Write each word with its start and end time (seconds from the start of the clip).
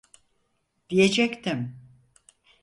Diyecektim... 0.89 1.75